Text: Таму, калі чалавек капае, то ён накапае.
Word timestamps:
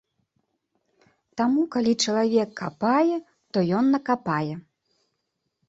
Таму, 1.41 1.61
калі 1.75 1.93
чалавек 2.07 2.49
капае, 2.63 3.17
то 3.53 3.57
ён 3.81 3.85
накапае. 3.99 4.51